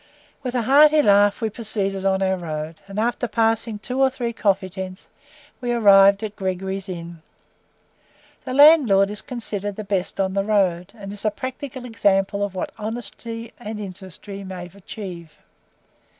[0.41, 4.33] With a hearty laugh, we proceeded on our road, and after passing two or three
[4.33, 5.07] coffee tents,
[5.61, 7.21] we arrived at Gregory's Inn.
[8.43, 12.55] The landlord is considered the best on the road, and is a practical example of
[12.55, 15.33] what honesty and industry may achieve.